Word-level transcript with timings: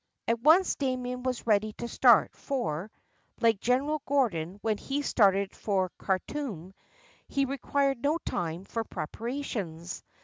At 0.27 0.39
once 0.39 0.73
Damien 0.73 1.21
was 1.21 1.45
ready 1.45 1.73
to 1.73 1.87
start, 1.87 2.35
for, 2.35 2.89
like 3.39 3.59
General 3.59 4.01
Gordon 4.07 4.57
when 4.63 4.79
he 4.79 5.03
started 5.03 5.55
for 5.55 5.91
Khartoum, 5.99 6.73
he 7.27 7.45
required 7.45 8.01
no 8.01 8.17
time 8.25 8.63
for 8.65 8.83
preparations. 8.83 10.03